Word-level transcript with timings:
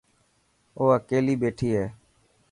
او 0.77 0.83
اڪيلي 0.99 1.35
ٻيٺي 1.41 1.69
هي. 1.77 1.85